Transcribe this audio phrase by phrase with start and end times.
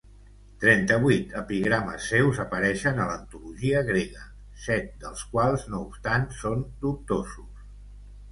[0.61, 4.25] Trenta-vuit epigrames seus apareixen a l'antologia grega,
[4.63, 7.65] set dels quals no obstant són dubtosos.